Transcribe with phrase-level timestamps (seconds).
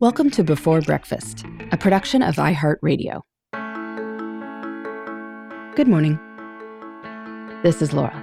[0.00, 3.20] Welcome to Before Breakfast, a production of iHeartRadio.
[5.76, 6.18] Good morning.
[7.62, 8.18] This is Laura.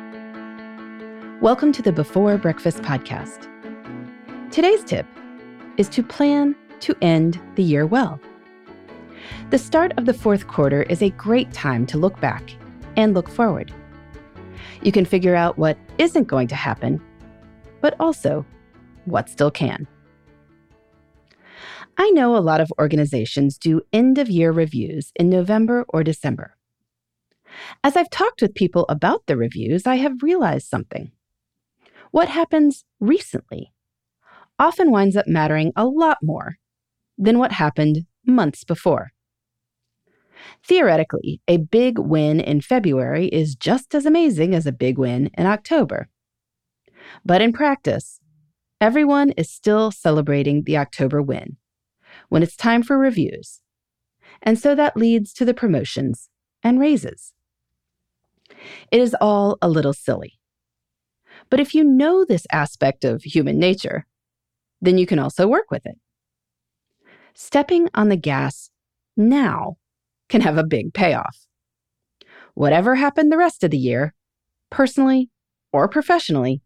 [1.40, 3.48] Welcome to the Before Breakfast podcast.
[4.50, 5.06] Today's tip
[5.78, 8.20] is to plan to end the year well.
[9.52, 12.56] The start of the fourth quarter is a great time to look back
[12.96, 13.72] and look forward.
[14.82, 17.00] You can figure out what isn't going to happen,
[17.82, 18.44] but also
[19.06, 19.88] what still can.
[22.00, 26.56] I know a lot of organizations do end of year reviews in November or December.
[27.84, 31.12] As I've talked with people about the reviews, I have realized something.
[32.12, 33.74] What happens recently
[34.60, 36.58] often winds up mattering a lot more
[37.18, 39.12] than what happened months before.
[40.64, 45.48] Theoretically, a big win in February is just as amazing as a big win in
[45.48, 46.10] October.
[47.26, 48.20] But in practice,
[48.80, 51.58] everyone is still celebrating the October win
[52.30, 53.62] when it's time for reviews.
[54.42, 56.30] And so that leads to the promotions
[56.64, 57.34] and raises.
[58.92, 60.40] It is all a little silly.
[61.50, 64.06] But if you know this aspect of human nature,
[64.82, 65.98] then you can also work with it.
[67.34, 68.70] Stepping on the gas
[69.16, 69.78] now
[70.30, 71.46] can have a big payoff.
[72.54, 74.14] Whatever happened the rest of the year,
[74.70, 75.30] personally
[75.72, 76.62] or professionally,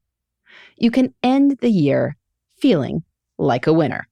[0.78, 2.18] you can end the year
[2.58, 3.04] feeling
[3.38, 4.08] like a winner.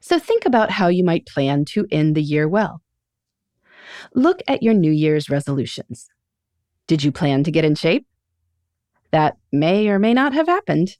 [0.00, 2.82] So think about how you might plan to end the year well.
[4.14, 6.08] Look at your New Year's resolutions.
[6.86, 8.06] Did you plan to get in shape?
[9.10, 10.96] That may or may not have happened.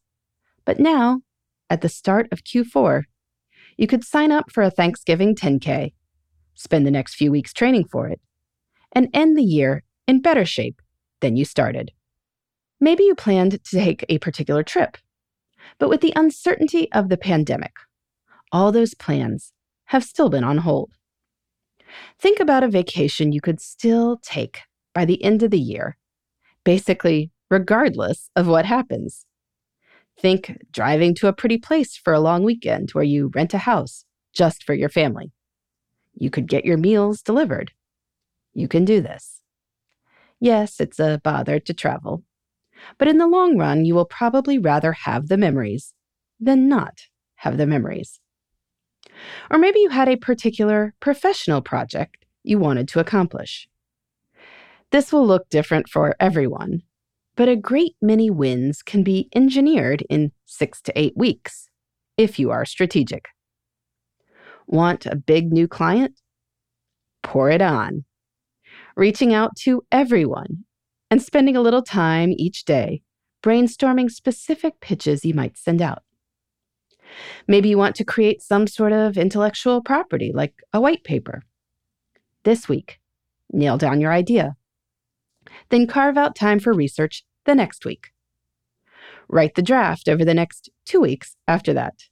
[0.65, 1.23] But now,
[1.71, 3.05] at the start of Q4,
[3.77, 5.93] you could sign up for a Thanksgiving 10K,
[6.55, 8.21] spend the next few weeks training for it,
[8.93, 10.81] and end the year in better shape
[11.21, 11.93] than you started.
[12.81, 14.99] Maybe you planned to take a particular trip,
[15.79, 17.73] but with the uncertainty of the pandemic,
[18.53, 19.53] all those plans
[19.87, 20.93] have still been on hold.
[22.19, 24.61] Think about a vacation you could still take
[24.95, 25.97] by the end of the year,
[26.65, 29.25] basically, regardless of what happens.
[30.21, 34.05] Think driving to a pretty place for a long weekend where you rent a house
[34.33, 35.33] just for your family.
[36.15, 37.73] You could get your meals delivered.
[38.53, 39.41] You can do this.
[40.41, 42.25] Yes, it's a bother to travel,
[42.99, 45.95] but in the long run, you will probably rather have the memories
[46.41, 47.03] than not
[47.37, 48.21] have the memories.
[49.51, 53.69] Or maybe you had a particular professional project you wanted to accomplish.
[54.91, 56.83] This will look different for everyone,
[57.37, 61.69] but a great many wins can be engineered in six to eight weeks
[62.17, 63.29] if you are strategic.
[64.67, 66.21] Want a big new client?
[67.23, 68.05] Pour it on.
[68.97, 70.65] Reaching out to everyone
[71.11, 73.03] and spending a little time each day
[73.43, 76.03] brainstorming specific pitches you might send out.
[77.47, 81.43] Maybe you want to create some sort of intellectual property, like a white paper.
[82.45, 82.99] This week,
[83.51, 84.57] nail down your idea.
[85.71, 88.09] Then carve out time for research the next week.
[89.29, 92.05] Write the draft over the next two weeks after that.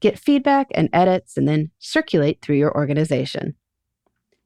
[0.00, 3.56] Get feedback and edits, and then circulate through your organization.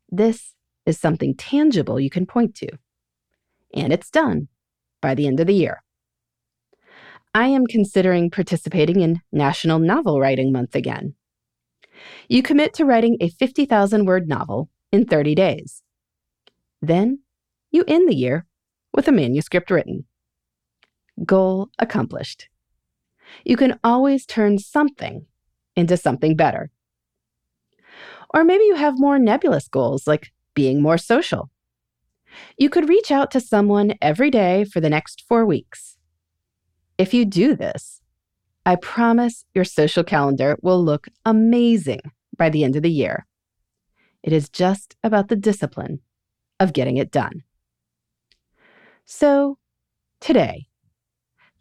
[0.09, 0.55] This
[0.87, 2.69] is something tangible you can point to.
[3.75, 4.49] And it's done
[5.00, 5.82] by the end of the year.
[7.33, 11.15] I am considering participating in National Novel Writing Month again.
[12.29, 15.85] You commit to writing a 50,000 word novel in 30 days.
[16.83, 17.21] Then
[17.71, 18.47] you end the year
[18.93, 20.07] with a manuscript written.
[21.25, 22.49] Goal accomplished.
[23.45, 25.27] You can always turn something
[25.77, 26.73] into something better.
[28.35, 31.49] Or maybe you have more nebulous goals like being more social.
[32.59, 35.97] You could reach out to someone every day for the next four weeks
[37.00, 38.03] if you do this,
[38.66, 42.03] I promise your social calendar will look amazing
[42.37, 43.27] by the end of the year.
[44.22, 46.00] It is just about the discipline
[46.61, 47.43] of getting it done.
[49.06, 49.56] So,
[50.21, 50.66] today,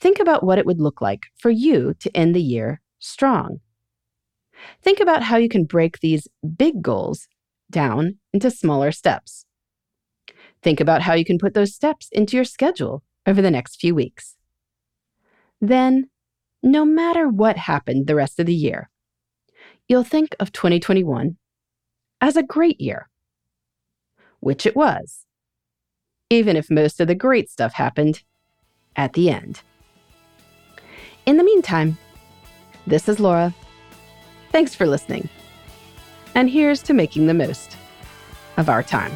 [0.02, 3.62] think about what it would look like for you to end the year strong.
[4.82, 6.28] Think about how you can break these
[6.58, 7.30] big goals
[7.72, 9.46] down into smaller steps.
[10.62, 13.96] Think about how you can put those steps into your schedule over the next few
[13.96, 14.36] weeks
[15.62, 16.10] then
[16.64, 18.90] no matter what happened the rest of the year,
[19.88, 21.38] you'll think of 2021
[22.22, 23.10] as a great year,
[24.40, 25.26] which it was,
[26.30, 28.24] even if most of the great stuff happened
[28.96, 29.62] at the end.
[31.26, 31.98] In the meantime,
[32.88, 33.54] this is Laura.
[34.52, 35.30] Thanks for listening.
[36.36, 37.76] And here's to making the most
[38.58, 39.16] of our time.